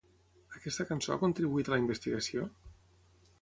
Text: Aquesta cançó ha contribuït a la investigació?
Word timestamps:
Aquesta 0.59 0.85
cançó 0.91 1.13
ha 1.15 1.19
contribuït 1.25 1.69
a 1.71 1.75
la 1.75 1.79
investigació? 1.83 2.49